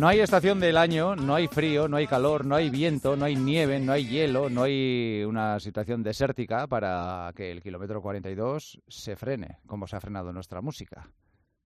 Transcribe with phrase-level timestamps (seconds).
[0.00, 3.26] No hay estación del año, no hay frío, no hay calor, no hay viento, no
[3.26, 8.80] hay nieve, no hay hielo, no hay una situación desértica para que el kilómetro 42
[8.88, 11.10] se frene, como se ha frenado nuestra música.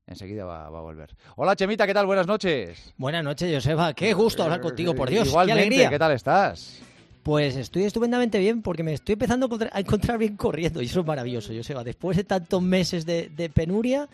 [0.08, 1.14] Enseguida va, va a volver.
[1.36, 2.06] Hola Chemita, ¿qué tal?
[2.06, 2.92] Buenas noches.
[2.96, 3.94] Buenas noches, Joseba.
[3.94, 5.28] Qué gusto hablar contigo, por Dios.
[5.28, 5.90] Igualmente, qué alegría.
[5.90, 6.82] ¿qué tal estás?
[7.24, 11.06] Pues estoy estupendamente bien porque me estoy empezando a encontrar, bien corriendo y eso es
[11.06, 11.82] maravilloso, Joseba.
[11.82, 14.08] Después de tantos meses de, de penuria,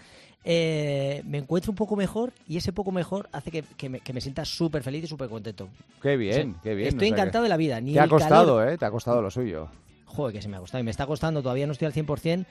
[0.44, 4.12] eh, me encuentro un poco mejor y ese poco mejor hace que, que me, que
[4.12, 5.68] me sienta súper feliz y súper contento.
[6.00, 6.88] Qué bien, qué bien.
[6.88, 7.80] Estoy o sea que encantado de la vida.
[7.80, 8.78] Ni Te ha costado, calor- ¿eh?
[8.78, 9.68] Te ha costado lo suyo.
[10.06, 12.46] Joder, que se me ha costado y me está costando, todavía no estoy al 100%,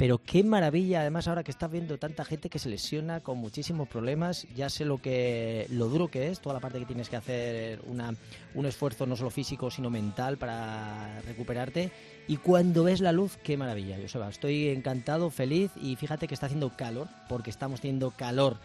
[0.00, 3.86] pero qué maravilla, además ahora que estás viendo tanta gente que se lesiona con muchísimos
[3.86, 7.16] problemas, ya sé lo que lo duro que es, toda la parte que tienes que
[7.16, 8.14] hacer una,
[8.54, 11.92] un esfuerzo no solo físico, sino mental para recuperarte
[12.28, 16.46] y cuando ves la luz, qué maravilla, Joseba, estoy encantado, feliz y fíjate que está
[16.46, 18.56] haciendo calor, porque estamos teniendo calor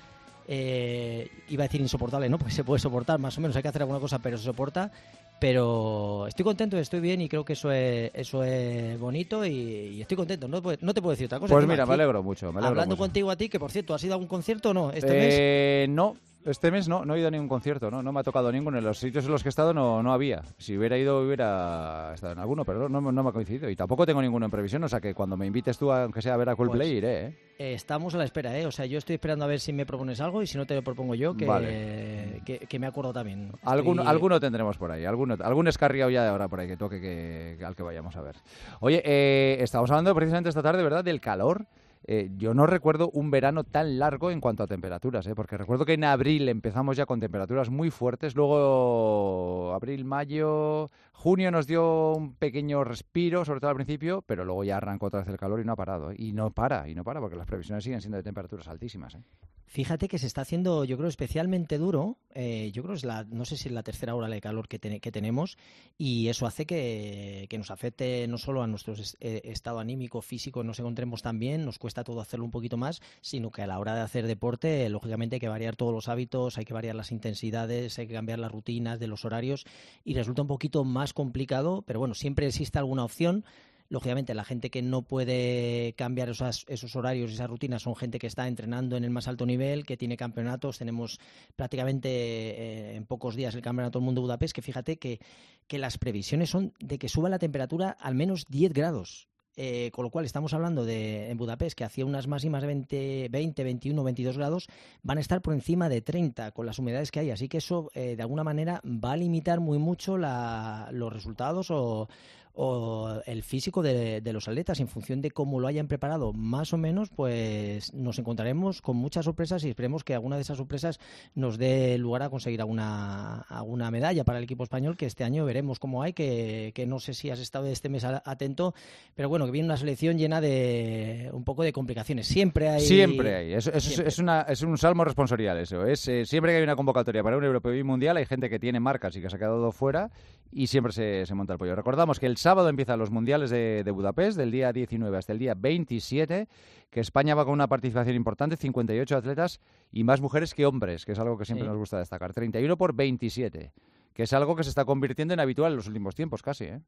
[0.48, 2.38] eh, iba a decir insoportable, ¿no?
[2.40, 4.92] Porque se puede soportar, más o menos, hay que hacer alguna cosa, pero se soporta.
[5.40, 10.02] Pero estoy contento, estoy bien y creo que eso es, eso es bonito y, y
[10.02, 10.48] estoy contento.
[10.48, 11.54] No, te puedo- no te puedo decir otra cosa.
[11.54, 12.46] Pues mira, me alegro mucho.
[12.48, 13.04] Me alegro Hablando mucho.
[13.04, 15.34] contigo a ti, que por cierto, ¿has ido a algún concierto o no este mes?
[15.38, 18.24] Eh, No, este mes no, no he ido a ningún concierto, no, no me ha
[18.24, 18.78] tocado ninguno.
[18.78, 20.44] En los sitios en los que he estado no, no había.
[20.58, 23.70] Si hubiera ido, hubiera estado en alguno, pero no, no, me ha coincidido.
[23.70, 26.36] Y tampoco tengo ninguno en previsión, o sea que cuando me invites tú, aunque sea
[26.36, 27.38] a ver a Coldplay, Pues, iré, ¿eh?
[27.58, 28.66] Eh, estamos a la espera, ¿eh?
[28.66, 30.76] O sea, yo estoy esperando a ver si me propones algo y si no te
[30.76, 32.42] lo propongo yo, que, Vale.
[32.46, 33.52] que, que me acuerdo también.
[33.64, 36.78] Alguno, Estoy- alguno tendremos por ahí, alguno, algún escarriado ya de ahora por ahí que
[36.78, 38.36] toque que, al que vayamos a ver.
[38.82, 41.66] Oye, eh, estamos hablando precisamente esta tarde, ¿verdad?, del calor.
[42.08, 45.34] Eh, yo no recuerdo un verano tan largo en cuanto a temperaturas, ¿eh?
[45.34, 50.92] porque recuerdo que en abril empezamos ya con temperaturas muy fuertes, luego abril, mayo,
[51.26, 55.22] junio nos dio un pequeño respiro, sobre todo al principio, pero luego ya arrancó otra
[55.22, 56.16] vez el calor y no ha parado, ¿eh?
[56.20, 59.16] y no para, y no para, porque las previsiones siguen siendo de temperaturas altísimas.
[59.16, 59.24] ¿eh?
[59.68, 62.18] Fíjate que se está haciendo, yo creo, especialmente duro.
[62.36, 64.68] eh, yo creo que es la, no sé si es la tercera hora de calor
[64.68, 65.58] que, tene- que tenemos
[65.98, 70.64] y eso hace que, que nos afecte no solo a nuestro es- estado anímico, físico,
[70.64, 73.80] nos encontremos tan bien, nos cuesta todo hacerlo un poquito más, sino que a la
[73.80, 77.12] hora de hacer deporte, lógicamente hay que variar todos los hábitos, hay que variar las
[77.12, 79.66] intensidades, hay que cambiar las rutinas de los horarios
[80.04, 83.44] y resulta un poquito más complicado, pero bueno, siempre existe alguna opción.
[83.88, 88.18] Lógicamente, la gente que no puede cambiar esas- esos horarios y esas rutinas son gente
[88.18, 90.80] que está entrenando en el más alto nivel, que tiene campeonatos.
[90.80, 91.20] Tenemos
[91.56, 95.20] prácticamente eh, en pocos días el Campeonato del Mundo Budapest, que fíjate que,
[95.68, 99.28] que las previsiones son de que suba la temperatura al menos 10 grados.
[99.58, 103.30] Eh, con lo cual estamos hablando de en Budapest que hacía unas máximas de 20,
[103.30, 104.68] 20, 21, 22 grados,
[105.02, 107.32] van a estar por encima de 30 con las humedades que hay.
[107.32, 111.72] Así que eso eh, de alguna manera va a limitar muy mucho la- los resultados
[111.72, 112.10] o,
[112.56, 116.74] o el físico de, de los atletas en función de cómo lo hayan preparado más
[116.74, 121.00] o menos pues nos encontraremos con muchas sorpresas y esperemos que alguna de esas sorpresas
[121.34, 125.46] nos dé lugar a conseguir alguna, alguna medalla para el equipo español que este año
[125.46, 128.74] veremos cómo hay que, que no sé si has estado este mes atento
[129.16, 133.36] pero bueno que viene una selección llena de un poco de complicaciones siempre hay Siempre
[133.36, 133.54] hay.
[133.54, 134.08] Es, es- siempre.
[134.08, 135.86] es una, es un salmo responsorial eso.
[135.86, 138.50] Es, eh, siempre que hay una convocatoria para un europeo y un mundial hay gente
[138.50, 140.12] que tiene marcas y que se ha quedado fuera
[140.52, 141.76] y siempre se, se monta el pollo.
[141.76, 145.40] Recordamos que el sábado empiezan los mundiales de, de Budapest, del día 19 hasta el
[145.40, 146.48] día 27,
[146.92, 149.60] que España va con una participación importante, 58 atletas
[149.92, 151.70] y más mujeres que hombres, que es algo que siempre Sí.
[151.70, 152.34] nos gusta destacar.
[152.34, 153.74] 31 por 27,
[154.14, 156.66] que es algo que se está convirtiendo en habitual en los últimos tiempos casi.
[156.66, 156.82] ¿eh?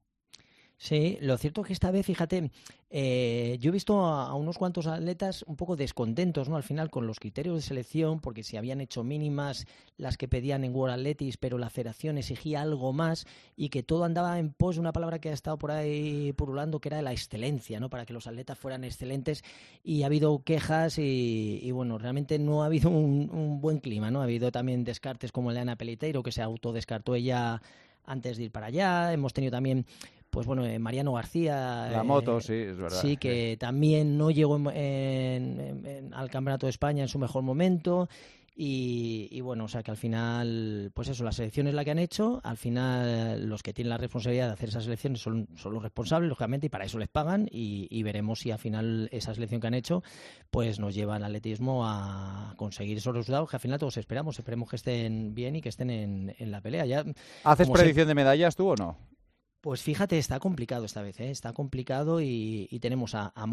[0.80, 2.52] Sí, lo cierto es que esta vez, fíjate,
[2.92, 6.56] eh, yo he visto a, unos cuantos atletas un poco descontentos, ¿no?
[6.56, 9.66] Al final con los criterios de selección, porque se habían hecho mínimas
[9.98, 14.04] las que pedían en World Athletics, pero la federación exigía algo más y que todo
[14.04, 17.12] andaba en pos de una palabra que ha estado por ahí purulando, que era la
[17.12, 17.90] excelencia, ¿no?
[17.90, 19.44] Para que los atletas fueran excelentes
[19.84, 24.12] y ha habido quejas y, y, bueno, realmente no ha habido un, un buen clima,
[24.12, 24.22] ¿no?
[24.22, 27.64] Ha habido también descartes como el de Ana Peliteiro, que se autodescartó ella
[28.08, 29.14] antes de ir para allá.
[29.14, 29.85] Hemos tenido también
[30.37, 31.89] pues bueno, eh, Mariano García.
[31.91, 33.01] La eh, moto, sí, es verdad.
[33.01, 37.17] Sí, que también no llegó en- en- en- en- al Campeonato de España en su
[37.17, 38.07] mejor momento.
[38.59, 41.89] Y, y bueno, o sea que al final, pues eso, la selección es la que
[41.91, 42.39] han hecho.
[42.43, 46.29] Al final, los que tienen la responsabilidad de hacer esas selecciones son, son los responsables,
[46.29, 47.47] lógicamente, y para eso les pagan.
[47.51, 50.03] Y, y veremos si al final esa selección que han hecho,
[50.51, 54.37] pues nos lleva al atletismo a conseguir esos resultados que al final todos esperamos.
[54.37, 56.85] Esperemos que estén bien y que estén en, en la pelea.
[56.85, 57.03] Ya,
[57.43, 58.97] ¿Haces se- predicción de medallas tú o no?
[59.62, 61.32] Pues fíjate, está complicado esta vez, ¿eh?
[61.32, 63.46] está complicado y, tenemos a, a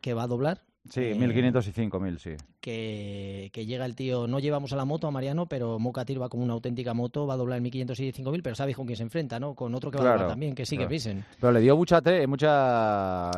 [0.00, 2.30] que va a doblar Sí, 1.500 y 5.000, sí.
[2.60, 6.28] Que, que, llega el tío, no llevamos a la moto a Mariano, pero Mocatir va
[6.28, 8.96] como una auténtica moto, va a doblar en 1.500 y 5.000, pero sabes con quién
[8.96, 9.54] se enfrenta, ¿no?
[9.54, 11.22] Con otro que va a doblar también, que sigue claro.
[11.40, 13.30] Pero le dio mucha, mucha,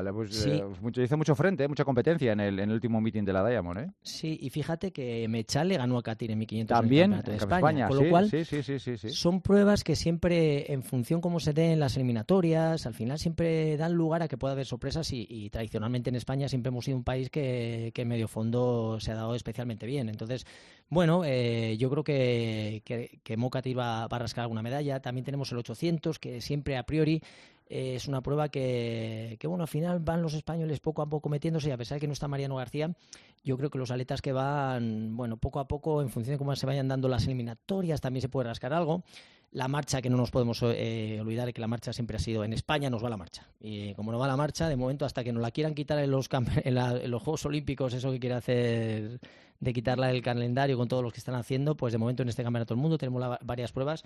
[0.80, 3.80] mucho, hizo mucho frente, mucha competencia en el, en el último meeting de la Diamond,
[3.80, 3.90] ¿eh?
[4.02, 7.88] Sí, y fíjate que Mechal le ganó a Catir en 1.500 también en, en España,
[7.88, 11.40] con lo sí, cual sí, sí, sí, sí, son pruebas que siempre, en función cómo
[11.40, 15.26] se den las eliminatorias, al final siempre dan lugar a que pueda haber sorpresas y,
[15.28, 19.16] y tradicionalmente en España siempre hemos sido un país que, que medio fondo se ha
[19.16, 20.08] dado especialmente bien.
[20.08, 20.46] Entonces,
[20.88, 25.00] bueno, eh, yo creo que, que, que Mocati va, a rascar alguna medalla.
[25.00, 27.20] También tenemos el 800, que siempre a priori
[27.68, 31.28] eh, es una prueba que, que, bueno, al final van los españoles poco a poco
[31.28, 32.94] metiéndose y a pesar de que no está Mariano García,
[33.42, 36.54] yo creo que los aletas que van, bueno, poco a poco, en función de cómo
[36.54, 39.02] se vayan dando las eliminatorias, también se puede rascar algo
[39.54, 42.52] la marcha, que no nos podemos eh, olvidar que la marcha siempre ha sido en
[42.52, 43.46] España, nos va la marcha.
[43.60, 46.10] Y como no va la marcha, de momento, hasta que nos la quieran quitar en
[46.10, 46.28] los,
[46.64, 49.20] en, la, en los Juegos Olímpicos, eso que quiere hacer
[49.60, 52.42] de quitarla del calendario con todos los que están haciendo, pues de momento en este
[52.42, 54.02] campeonato del mundo tenemos varias pruebas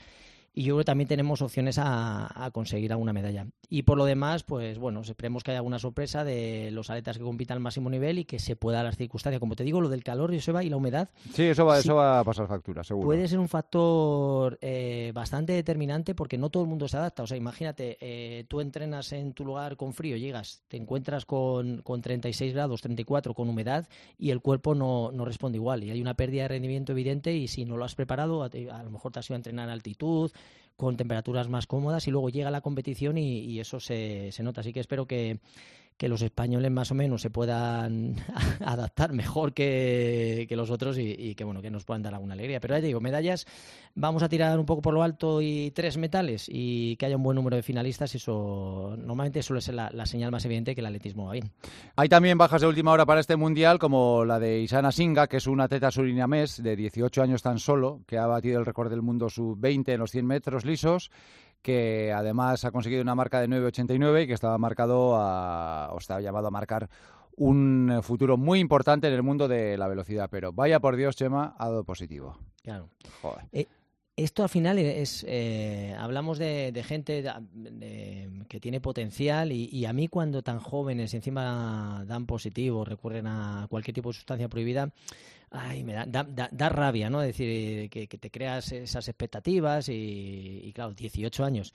[0.59, 3.47] y yo creo que también tenemos opciones a, a, conseguir alguna medalla.
[3.69, 7.23] Y por lo demás, pues bueno, esperemos que haya alguna sorpresa de los atletas que
[7.23, 9.39] compitan al máximo nivel y que se pueda dar las circunstancias.
[9.39, 11.11] Como te digo, lo del calor, Joseba, y la humedad.
[11.33, 13.07] Sí, eso va, sí, eso va a pasar factura, seguro.
[13.07, 17.23] Puede ser un factor eh, bastante determinante porque no todo el mundo se adapta.
[17.23, 21.83] O sea, imagínate, eh, tú entrenas en tu lugar con frío, llegas, te encuentras con,
[21.83, 23.87] con 36 grados, 34, con humedad
[24.19, 27.47] y el cuerpo no, no responde igual y hay una pérdida de rendimiento evidente y
[27.47, 29.73] si no lo has preparado, a, a lo mejor te has ido a entrenar a
[29.73, 30.33] altitud,
[30.79, 34.61] con temperaturas más cómodas y luego llega la competición y, eso se, se, nota.
[34.61, 35.41] Así que espero que,
[35.99, 38.17] que, los españoles más o menos se puedan
[38.65, 42.61] adaptar mejor que, que los otros y, que bueno que nos puedan dar alguna alegría.
[42.61, 43.47] Pero ya digo, medallas,
[43.95, 47.23] vamos a tirar un poco por lo alto y tres metales y que haya un
[47.23, 48.15] buen número de finalistas.
[48.15, 51.51] Eso normalmente suele ser la, la señal más evidente que el atletismo va bien.
[51.97, 55.39] Hay también bajas de última hora para este mundial, como la de Isana Singa, que
[55.39, 59.03] es una atleta surinamés de 18 años tan solo, que ha batido el récord del
[59.03, 61.11] mundo sub-20 en los 100 metros lisos
[61.63, 66.21] que además ha conseguido una marca de 9.89 y que estaba marcado a, o estaba
[66.21, 66.89] llamado a marcar
[67.37, 70.29] un futuro muy importante en el mundo de la velocidad.
[70.31, 72.39] Pero vaya por Dios, Chema, ha dado positivo.
[72.63, 72.89] Claro.
[73.23, 73.47] Joder.
[73.53, 73.67] Eh,
[74.17, 79.69] esto al final es, eh, hablamos de, de gente de, de, que tiene potencial y,
[79.73, 84.49] y, a mí cuando tan jóvenes encima dan positivo, recurren a cualquier tipo de sustancia
[84.49, 84.93] prohibida,
[85.51, 87.23] ay, me da, da, da, rabia, ¿no?
[87.23, 91.73] Es decir, que, que, te creas esas expectativas y, y, claro, 18 años,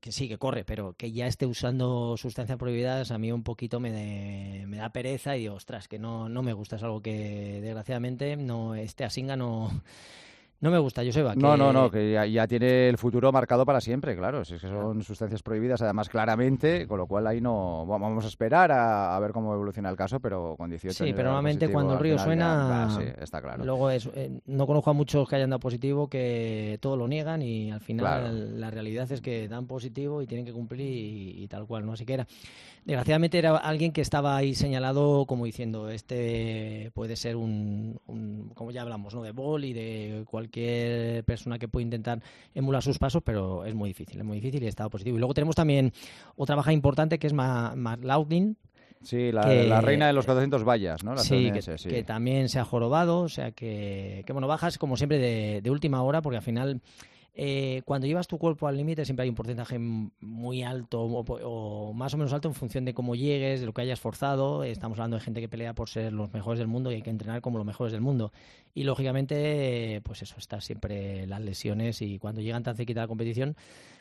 [0.00, 3.80] que sí, que corre, pero que ya esté usando sustancias prohibidas, a mí un poquito
[3.80, 7.02] me, de, me da pereza y digo, ostras, que no, no me gusta, es algo
[7.02, 9.82] que desgraciadamente no, este Asinga no
[10.60, 11.34] no me gusta, Joseba.
[11.34, 11.40] Que...
[11.40, 14.42] No, no, no, que ya, ya, tiene el futuro marcado para siempre, claro.
[14.42, 17.86] Es que son sustancias prohibidas, además, claramente, con lo cual ahí no.
[17.86, 21.28] Vamos a esperar a, a ver cómo evoluciona el caso, pero con 18 Sí, pero
[21.28, 22.88] normalmente cuando el río suena.
[22.88, 23.64] Ya, sí, está claro.
[23.64, 27.40] Luego es, eh, no conozco a muchos que hayan dado positivo que todo lo niegan
[27.40, 28.32] y al final claro.
[28.32, 31.92] la realidad es que dan positivo y tienen que cumplir y, y tal cual, ¿no?
[31.92, 32.26] Así que era.
[32.84, 38.70] Desgraciadamente era alguien que estaba ahí señalado como diciendo, este puede ser un, un como
[38.70, 39.22] ya hablamos, ¿no?
[39.22, 40.47] De bol y de cualquier
[41.24, 42.22] persona que puede intentar
[42.54, 45.16] emular sus pasos, pero es muy difícil, es muy difícil y está positivo.
[45.16, 45.92] Y luego tenemos también
[46.36, 48.56] otra baja importante que es McLaughlin,
[49.02, 51.14] Sí, la, que, la, reina de los 400 vallas, ¿no?
[51.14, 54.76] La sí, que, sí, que, también se ha jorobado, o sea que, que bueno, bajas
[54.76, 56.80] como siempre de, de última hora porque al final
[57.34, 61.92] eh, cuando llevas tu cuerpo al límite siempre hay un porcentaje muy alto o, o,
[61.92, 64.64] más o menos alto en función de cómo llegues, de lo que hayas forzado.
[64.64, 67.10] Estamos hablando de gente que pelea por ser los mejores del mundo y hay que
[67.10, 68.32] entrenar como los mejores del mundo.
[68.74, 73.56] Y lógicamente, pues eso, está siempre las lesiones y cuando llegan tan cerquita la competición,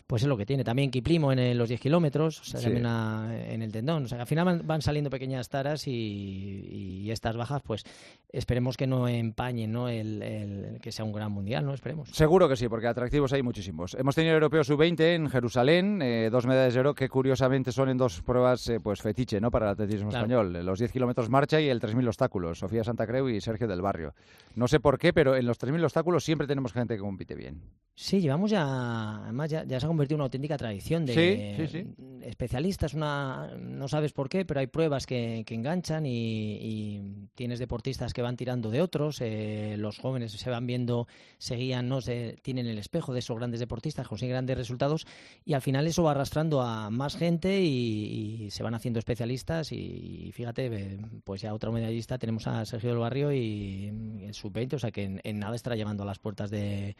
[0.08, 0.64] pues es lo que tiene.
[0.64, 2.66] También Kiplimo en el, los 10 kilómetros, o sea, sí.
[2.66, 4.06] también una, en el tendón.
[4.06, 7.84] O sea, al final van, van saliendo pequeñas taras y, y, estas bajas, pues
[8.30, 9.90] esperemos que no empañen ¿no?
[9.90, 11.74] El, el, que sea un gran mundial, ¿no?
[11.74, 12.10] Esperemos.
[12.10, 13.96] Seguro que sí, porque atractivos hay muchísimos.
[13.96, 17.90] Hemos tenido el Europeo Sub-20 en Jerusalén, eh, dos medallas de oro que curiosamente son
[17.90, 19.52] en dos pruebas eh, pues fetiche ¿no?
[19.52, 20.26] para el atletismo claro.
[20.26, 20.66] español.
[20.66, 22.60] Los 10 kilómetros marcha y el 3.000 obstáculos.
[22.60, 24.14] Sofía Santa Creu y Sergio del Barrio.
[24.56, 27.62] No sé por qué, pero en los 3.000 obstáculos siempre tenemos gente que compite bien.
[27.96, 31.68] Sí, llevamos ya, además ya, ya se ha convertido en una auténtica tradición de sí,
[31.68, 32.20] sí, sí.
[32.22, 37.01] especialistas, una, no sabes por qué, pero hay pruebas que, que enganchan y, y,
[37.34, 41.08] tienes deportistas que van tirando de otros, eh, los jóvenes se van viendo,
[41.39, 42.01] se guían, ¿no?
[42.01, 45.08] se, tienen el espejo de esos grandes deportistas, consiguen grandes resultados
[45.44, 49.72] y al final eso va arrastrando a más gente y, y se van haciendo especialistas
[49.72, 54.80] y, fíjate, pues ya otra medallista tenemos a Sergio del Barrio y el sub-20, o
[54.80, 56.96] sea que en, en nada estará llevando a las puertas de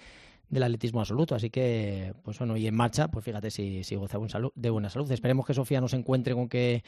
[0.50, 1.36] del atletismo absoluto.
[1.36, 4.18] Así que, pues bueno, y en marcha, pues fíjate si, si goza
[4.56, 5.12] de buena salud.
[5.12, 6.84] Esperemos que Sofía no se encuentre con que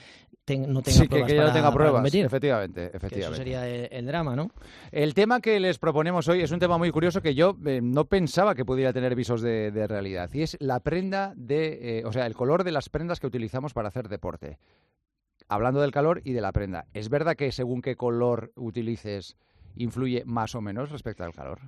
[0.68, 1.28] no tenga pruebas.
[1.28, 2.86] Que, no tenga pruebas, efectivamente.
[2.94, 3.20] efectivamente.
[3.20, 4.50] eso sería el, drama, ¿no?
[4.92, 8.06] El tema que les proponemos hoy es un tema muy curioso que yo eh, no
[8.06, 10.30] pensaba que pudiera tener visos de, realidad.
[10.34, 13.74] Y es la prenda de, eh, o sea, el color de las prendas que utilizamos
[13.74, 14.58] para hacer deporte.
[15.48, 16.86] Hablando del calor y de la prenda.
[16.94, 19.36] ¿Es verdad que según qué color utilices
[19.76, 21.60] influye más o menos respecto al calor?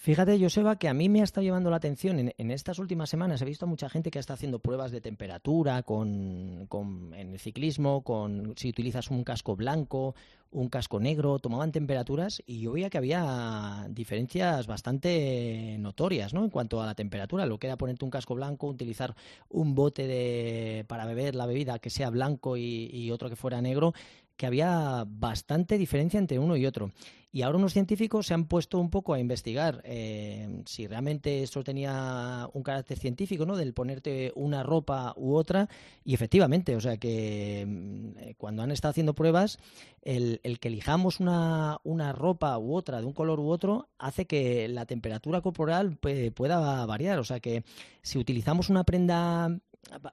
[0.00, 3.42] Fíjate, Joseba, que a mí me ha estado llevando la atención en, estas últimas semanas.
[3.42, 6.68] He visto mucha gente que está haciendo pruebas de temperatura con,
[7.16, 10.14] en el ciclismo, con si utilizas un casco blanco,
[10.52, 16.44] un casco negro, tomaban temperaturas y yo veía que había diferencias bastante notorias ¿no?
[16.44, 17.44] en cuanto a la temperatura.
[17.44, 19.16] Lo que era ponerte un casco blanco, utilizar
[19.48, 23.92] un bote de, para beber la bebida que sea blanco y otro que fuera negro,
[24.38, 26.92] que había bastante diferencia entre uno y otro.
[27.30, 31.62] Y ahora unos científicos se han puesto un poco a investigar eh, si realmente esto
[31.62, 33.56] tenía un carácter científico, ¿no?
[33.56, 35.68] Del ponerte una ropa u otra.
[36.04, 39.58] Y efectivamente, o sea que mm, cuando han estado haciendo pruebas,
[40.02, 44.68] el, que elijamos una, una, ropa u otra de un color u otro hace que
[44.68, 47.18] la temperatura corporal pueda variar.
[47.18, 47.64] O sea que
[48.00, 49.50] si utilizamos una prenda,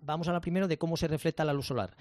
[0.01, 1.95] vamos a la primero de cómo se refleja la luz solar.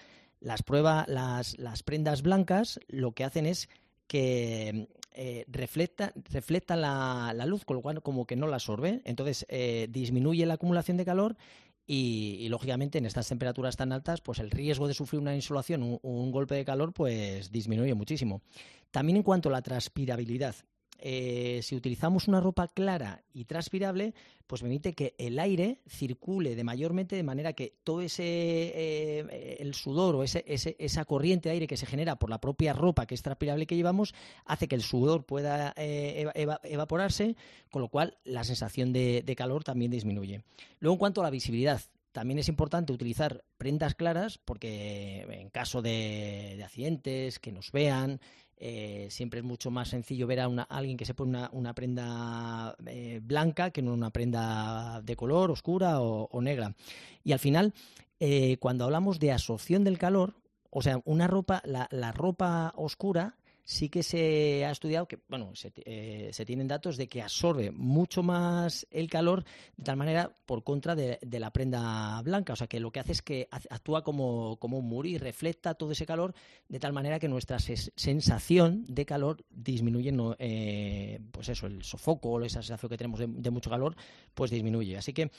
[0.44, 3.70] Las pruebas, las, las prendas blancas lo que hacen es
[4.06, 9.88] que eh, refleja, la, luz, con lo cual como que no la absorbe, entonces eh,
[9.88, 11.38] disminuye la acumulación de calor
[11.86, 15.98] y, lógicamente en estas temperaturas tan altas, pues el riesgo de sufrir una insolación, un,
[16.02, 18.42] un golpe de calor, pues disminuye muchísimo.
[18.90, 20.56] También en cuanto a la transpirabilidad,
[20.98, 24.14] eh, si utilizamos una ropa clara y transpirable,
[24.46, 29.74] pues permite que el aire circule de mayormente de manera que todo ese eh, el
[29.74, 33.14] sudor o ese, esa corriente de aire que se genera por la propia ropa que
[33.14, 36.30] es transpirable que llevamos hace que el sudor pueda eh,
[36.64, 37.36] evaporarse,
[37.70, 40.44] con lo cual la sensación de, calor también disminuye.
[40.78, 41.80] Luego, en cuanto a la visibilidad,
[42.12, 48.20] también es importante utilizar prendas claras porque en caso de accidentes, que nos vean,
[48.56, 53.20] eh, siempre es mucho más sencillo ver a, alguien que se pone una, prenda eh,
[53.22, 56.74] blanca que no una prenda de color, oscura o, negra.
[57.22, 57.74] Y al final,
[58.20, 60.34] eh, cuando hablamos de absorción del calor,
[60.70, 65.52] o sea, una ropa, la ropa oscura sí que se ha estudiado que, bueno,
[65.86, 69.44] eh, se, tienen datos de que absorbe mucho más el calor
[69.76, 72.52] de tal manera por contra de, la prenda blanca.
[72.52, 75.74] O sea, que lo que hace es que actúa como, como un muro y refleja
[75.74, 76.34] todo ese calor
[76.68, 82.42] de tal manera que nuestra sensación de calor disminuye, eh, pues eso, el sofoco o
[82.42, 83.96] esa sensación que tenemos de mucho calor,
[84.34, 84.96] pues disminuye.
[84.96, 85.30] Así que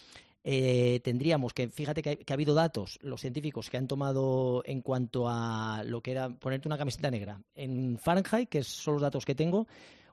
[0.48, 5.28] eh, tendríamos que, fíjate que, ha habido datos, los científicos que han tomado en cuanto
[5.28, 7.42] a lo que era ponerte una camiseta negra.
[7.56, 9.66] En Fahrenheit, que son los datos que tengo,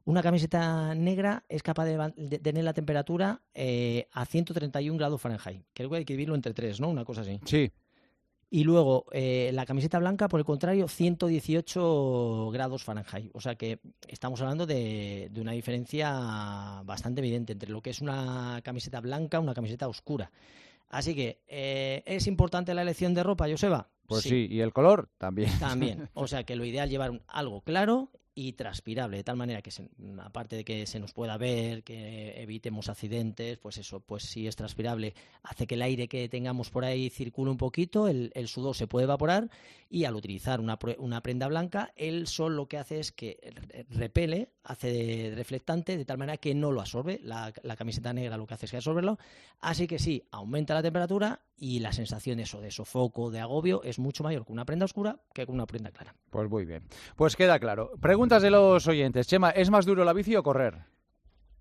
[0.07, 5.67] una camiseta negra es capaz de, tener la temperatura eh, a 131 grados Fahrenheit.
[5.75, 6.89] Creo que hay que vivirlo entre tres, ¿no?
[6.89, 7.39] Una cosa así.
[7.45, 7.71] Sí.
[8.55, 13.31] Y luego eh, la camiseta blanca, por el contrario, 118 grados Fahrenheit.
[13.33, 18.61] O sea que estamos hablando de, una diferencia bastante evidente entre lo que es una
[18.63, 20.31] camiseta blanca y una camiseta oscura.
[20.91, 23.89] Así que, eh, ¿es importante la elección de ropa, Joseba?
[24.07, 24.49] Pues sí.
[24.51, 25.51] y el color también.
[25.59, 26.11] También.
[26.13, 29.71] O sea que lo ideal es llevar algo claro y transpirable, de tal manera que,
[30.23, 34.57] aparte de que se nos pueda ver, que evitemos accidentes, pues eso, pues si es
[34.57, 38.87] transpirable, hace que el aire que tengamos por ahí circule un poquito, el, sudor se
[38.87, 39.51] puede evaporar
[39.91, 43.55] y al utilizar una, una, prenda blanca, el sol lo que hace es que
[43.91, 48.47] repele, hace reflectante, de tal manera que no lo absorbe, la, la camiseta negra lo
[48.47, 49.19] que hace es que absorberlo,
[49.61, 53.85] así que sí, aumenta la temperatura y la sensación de eso, de sofoco, de agobio,
[53.85, 56.13] es mucho mayor con una prenda oscura que con una prenda clara.
[56.29, 56.83] Pues muy bien.
[57.15, 57.93] Pues queda claro.
[58.01, 59.29] Preguntas de los oyentes.
[59.29, 60.81] Chema, ¿es más duro la bici o correr?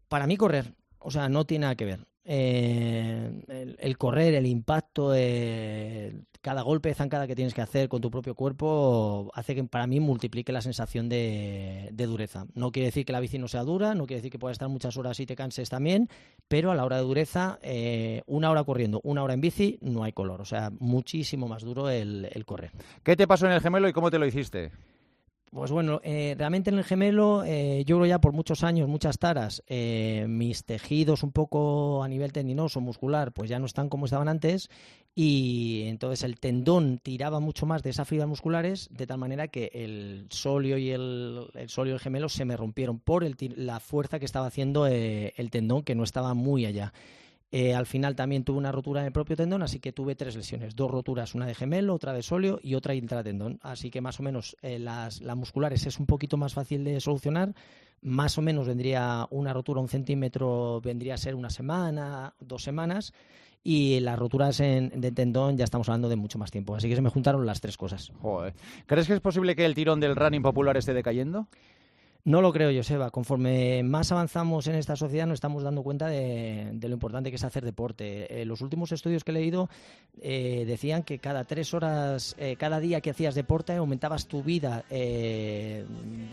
[0.07, 0.73] Para mí correr.
[0.97, 2.07] O sea, no tiene nada que ver.
[2.23, 7.99] Eh, el, correr, el impacto, eh, cada golpe de zancada que tienes que hacer con
[7.99, 12.45] tu propio cuerpo hace que para mí multiplique la sensación de, dureza.
[12.53, 14.69] No quiere decir que la bici no sea dura, no quiere decir que puedas estar
[14.69, 16.09] muchas horas y te canses también,
[16.47, 20.03] pero a la hora de dureza, eh, una hora corriendo, una hora en bici, no
[20.03, 20.41] hay color.
[20.41, 22.71] O sea, muchísimo más duro el, el correr.
[23.03, 24.71] ¿Qué te pasó en el gemelo y cómo te lo hiciste?
[25.53, 29.19] Pues bueno, eh, realmente en el gemelo, eh, yo creo ya por muchos años, muchas
[29.19, 34.05] taras, eh, mis tejidos un poco a nivel tendinoso, muscular, pues ya no están como
[34.05, 34.69] estaban antes
[35.13, 39.69] y entonces el tendón tiraba mucho más de esas fibras musculares de tal manera que
[39.73, 43.25] el solio y el, el solio y el gemelo se me rompieron por
[43.57, 46.93] la fuerza que estaba haciendo el tendón que no estaba muy allá.
[47.53, 50.37] Eh, al final también tuve una rotura en el propio tendón, así que tuve tres
[50.37, 53.59] lesiones, dos roturas, una de gemelo, otra de solio y otra intratendón.
[53.61, 57.53] Así que más o menos eh, las, musculares es un poquito más fácil de solucionar,
[58.01, 63.13] más o menos vendría una rotura un centímetro, vendría a ser una semana, dos semanas,
[63.63, 66.73] y las roturas de tendón ya estamos hablando de mucho más tiempo.
[66.73, 68.11] Así que se me juntaron las tres cosas.
[68.87, 71.47] ¿Crees que es posible que el tirón del running popular esté decayendo?
[72.23, 73.09] No lo creo, Joseba.
[73.09, 77.43] Conforme más avanzamos en esta sociedad, nos estamos dando cuenta de, lo importante que es
[77.43, 78.41] hacer deporte.
[78.41, 79.69] Eh, los últimos estudios que he leído
[80.21, 84.85] eh, decían que cada tres horas, eh, cada día que hacías deporte, aumentabas tu vida
[84.89, 85.85] de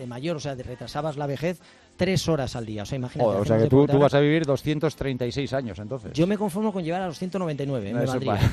[0.06, 1.60] mayor, o sea, retrasabas la vejez
[1.98, 2.84] tres horas al día.
[2.84, 3.28] O sea, imagínate.
[3.28, 6.12] o sea, que tú, vas a vivir 236 años, entonces.
[6.14, 8.06] Yo me conformo con llegar a los 199, me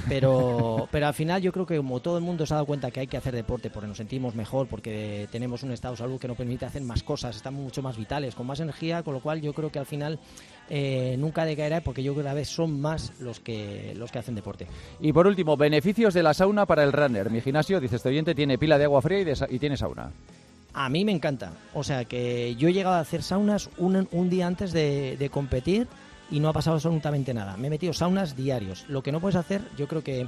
[0.09, 2.89] Pero, pero al final yo creo que como todo el mundo se ha dado cuenta
[2.91, 6.19] que hay que hacer deporte porque nos sentimos mejor, porque tenemos un estado de salud
[6.19, 9.21] que nos permite hacer más cosas, estamos mucho más vitales, con más energía, con lo
[9.21, 10.19] cual yo creo que al final
[10.67, 14.65] eh, nunca decaerá porque yo cada vez son más los que, los que hacen deporte.
[14.99, 17.29] Y por último, beneficios de la sauna para el runner.
[17.29, 20.11] Mi gimnasio, dice este oyente, tiene pila de agua fría y, y tiene sauna.
[20.75, 21.53] A mí me encanta.
[21.73, 25.29] O sea que yo he llegado a hacer saunas un, un día antes de, de,
[25.29, 25.87] competir
[26.29, 27.55] y no ha pasado absolutamente nada.
[27.55, 28.83] Me he metido saunas diarios.
[28.89, 30.27] Lo que no puedes hacer, yo creo que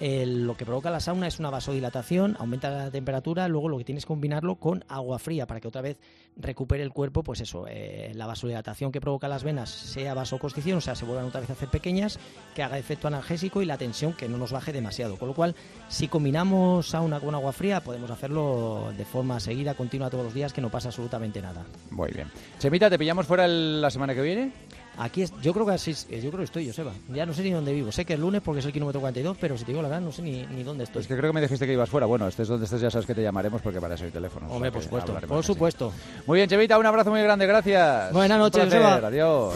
[0.00, 4.04] lo que provoca la sauna es una vasodilatación, aumenta la temperatura, luego lo que tienes
[4.04, 5.98] que combinarlo con agua fría para que otra vez
[6.36, 10.80] recupere el cuerpo, pues eso, eh, la vasodilatación que provoca las venas sea vasoconstricción, o
[10.80, 12.18] sea, se vuelvan otra vez a hacer pequeñas,
[12.54, 15.16] que haga efecto analgésico y la tensión que no nos baje demasiado.
[15.16, 15.56] Con lo cual,
[15.88, 20.52] si combinamos sauna con agua fría, podemos hacerlo de forma seguida, continua todos los días,
[20.52, 21.64] que no pasa absolutamente nada.
[21.90, 22.28] Muy bien.
[22.58, 24.52] Chemita, ¿te pillamos fuera la semana que viene?
[24.98, 26.92] Aquí es, yo creo que así, yo creo que estoy, Joseba.
[27.14, 27.92] Ya no sé ni dónde vivo.
[27.92, 30.04] Sé que es lunes porque es el kilómetro 42, pero si te digo la verdad,
[30.04, 31.02] no sé ni, ni dónde estoy.
[31.02, 32.06] Es que creo que me dijiste que ibas fuera.
[32.06, 34.48] Bueno, estés donde estés, ya sabes que te llamaremos porque para eso hay teléfono.
[34.50, 35.14] Hombre, por supuesto.
[35.14, 35.92] Por supuesto.
[36.26, 38.12] Muy bien, Chevita, un abrazo muy grande, gracias.
[38.12, 38.94] Buenas noches, Joseba.
[38.96, 39.54] Adiós.